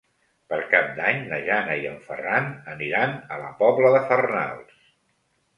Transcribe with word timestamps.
Per 0.51 0.57
Cap 0.71 0.87
d'Any 0.99 1.19
na 1.33 1.37
Jana 1.49 1.75
i 1.83 1.85
en 1.91 1.99
Ferran 2.07 2.49
aniran 2.73 3.13
a 3.37 3.39
la 3.45 3.53
Pobla 3.63 3.93
de 3.97 4.03
Farnals. 4.09 4.85